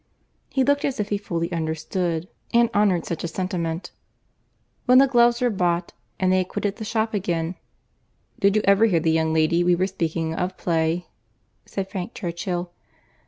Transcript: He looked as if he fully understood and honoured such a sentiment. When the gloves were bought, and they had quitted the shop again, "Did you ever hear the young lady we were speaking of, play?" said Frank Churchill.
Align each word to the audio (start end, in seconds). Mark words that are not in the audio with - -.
He 0.49 0.63
looked 0.63 0.83
as 0.83 0.99
if 0.99 1.09
he 1.09 1.19
fully 1.19 1.51
understood 1.51 2.27
and 2.51 2.71
honoured 2.73 3.05
such 3.05 3.23
a 3.23 3.27
sentiment. 3.27 3.91
When 4.87 4.97
the 4.97 5.05
gloves 5.05 5.41
were 5.41 5.51
bought, 5.51 5.93
and 6.19 6.33
they 6.33 6.39
had 6.39 6.47
quitted 6.47 6.77
the 6.77 6.83
shop 6.85 7.13
again, 7.13 7.53
"Did 8.39 8.55
you 8.55 8.63
ever 8.65 8.87
hear 8.87 8.99
the 8.99 9.11
young 9.11 9.31
lady 9.31 9.63
we 9.63 9.75
were 9.75 9.85
speaking 9.85 10.33
of, 10.33 10.57
play?" 10.57 11.05
said 11.67 11.87
Frank 11.91 12.15
Churchill. 12.15 12.71